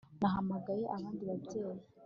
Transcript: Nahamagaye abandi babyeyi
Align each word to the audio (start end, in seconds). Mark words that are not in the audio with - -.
Nahamagaye 0.19 0.83
abandi 0.95 1.23
babyeyi 1.29 1.77